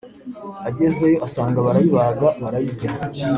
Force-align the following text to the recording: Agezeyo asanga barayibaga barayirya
Agezeyo 0.69 1.17
asanga 1.27 1.65
barayibaga 1.67 2.27
barayirya 2.41 2.89